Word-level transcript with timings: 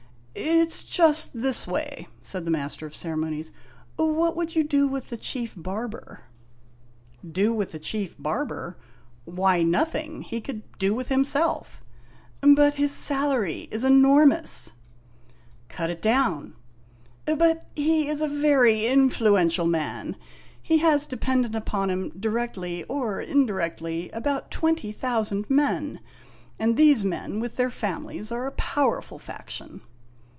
"It 0.33 0.71
's 0.71 0.83
just 0.85 1.31
this 1.33 1.67
way," 1.67 2.07
said 2.21 2.45
the 2.45 2.51
Master 2.51 2.85
of 2.85 2.95
Ceremonies; 2.95 3.51
"what 3.97 4.33
would 4.37 4.55
you 4.55 4.63
do 4.63 4.87
with 4.87 5.09
the 5.09 5.17
Chief 5.17 5.53
Barber?'" 5.57 6.21
Do 7.37 7.53
with 7.53 7.73
the 7.73 7.79
Chief 7.79 8.15
Barber? 8.17 8.77
Why, 9.25 9.61
nothing. 9.61 10.21
He 10.21 10.39
could 10.39 10.61
do 10.79 10.95
with 10.95 11.09
himself." 11.09 11.81
58 12.39 12.41
IMAGINOTIONS" 12.51 12.55
But 12.55 12.73
his 12.75 12.91
salary 12.93 13.67
is 13.71 13.83
enormous."" 13.83 14.71
Cut 15.77 15.89
it 15.89 16.01
down."" 16.01 16.55
But 17.37 17.65
he 17.75 18.07
is 18.07 18.21
a 18.21 18.29
very 18.29 18.85
influential 18.87 19.67
man; 19.67 20.15
he 20.61 20.77
has 20.77 21.05
dependent 21.05 21.55
upon 21.57 21.89
him, 21.89 22.09
directly 22.17 22.85
or 22.85 23.19
indirectly, 23.19 24.09
about 24.11 24.49
twenty 24.49 24.93
thousand 24.93 25.49
men, 25.49 25.99
and 26.57 26.77
these 26.77 27.03
men, 27.03 27.41
with 27.41 27.57
their 27.57 27.69
families, 27.71 28.31
are 28.31 28.47
a 28.47 28.53
powerful 28.53 29.19
faction. 29.19 29.81